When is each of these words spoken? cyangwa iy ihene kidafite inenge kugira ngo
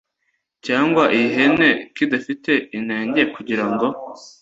cyangwa 0.65 1.03
iy 1.07 1.17
ihene 1.27 1.69
kidafite 1.95 2.51
inenge 2.77 3.21
kugira 3.35 3.65
ngo 3.71 3.87